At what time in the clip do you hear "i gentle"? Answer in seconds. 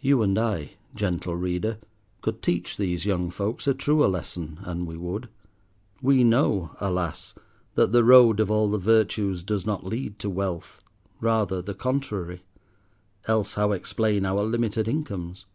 0.36-1.36